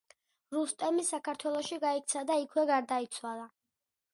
რუსტემი 0.55 1.03
საქართველოში 1.09 1.79
გაიქცა 1.83 2.25
და 2.31 2.39
იქვე 2.47 2.65
გარდაიცვალა. 2.73 3.47